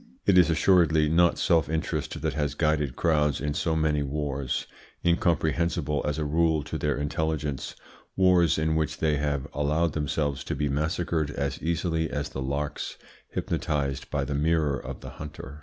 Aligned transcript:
It 0.25 0.35
is 0.35 0.49
assuredly 0.49 1.09
not 1.09 1.37
self 1.37 1.69
interest 1.69 2.23
that 2.23 2.33
has 2.33 2.55
guided 2.55 2.95
crowds 2.95 3.39
in 3.39 3.53
so 3.53 3.75
many 3.75 4.01
wars, 4.01 4.65
incomprehensible 5.05 6.01
as 6.07 6.17
a 6.17 6.25
rule 6.25 6.63
to 6.63 6.79
their 6.79 6.97
intelligence 6.97 7.75
wars 8.15 8.57
in 8.57 8.75
which 8.75 8.97
they 8.97 9.17
have 9.17 9.47
allowed 9.53 9.93
themselves 9.93 10.43
to 10.45 10.55
be 10.55 10.69
massacred 10.69 11.29
as 11.29 11.61
easily 11.61 12.09
as 12.09 12.29
the 12.29 12.41
larks 12.41 12.97
hypnotised 13.29 14.09
by 14.09 14.25
the 14.25 14.33
mirror 14.33 14.79
of 14.79 15.01
the 15.01 15.11
hunter. 15.21 15.59